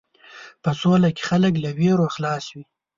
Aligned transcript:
په 0.63 0.71
سوله 0.79 1.09
کې 1.15 1.23
خلک 1.29 1.53
له 1.63 1.69
وېرو 1.79 2.07
خلاص 2.15 2.45
وي. 2.55 2.63